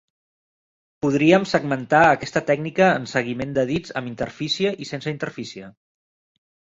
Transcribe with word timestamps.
Podríem 1.05 1.43
segmentar 1.49 1.99
aquesta 2.05 2.41
tècnica 2.47 2.87
en 3.01 3.05
seguiment 3.11 3.51
de 3.57 3.65
dits 3.73 3.93
amb 4.01 4.09
interfície 4.13 4.73
i 4.85 4.89
sense 4.93 5.13
interfície. 5.17 5.69